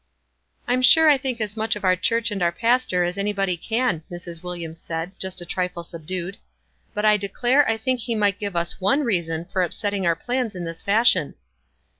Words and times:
"I'm 0.67 0.81
sure 0.81 1.09
I 1.11 1.17
think 1.19 1.39
as 1.39 1.55
much 1.55 1.75
of 1.75 1.83
our 1.83 1.95
church 1.95 2.31
and 2.31 2.41
our 2.41 2.51
pastor 2.51 3.03
as 3.03 3.19
anybody 3.19 3.55
can," 3.55 4.01
Mrs. 4.09 4.41
Williams 4.41 4.79
said, 4.81 5.11
just 5.19 5.41
a 5.41 5.45
trifle 5.45 5.83
subdued; 5.83 6.37
"but 6.95 7.05
I 7.05 7.17
declare 7.17 7.69
I 7.69 7.77
think 7.77 7.99
he 7.99 8.15
might 8.15 8.39
give 8.39 8.55
us 8.55 8.81
one 8.81 9.01
reason 9.03 9.45
for 9.53 9.61
upsetting 9.61 10.07
our 10.07 10.15
plans 10.15 10.55
in 10.55 10.65
this 10.65 10.81
fashion." 10.81 11.35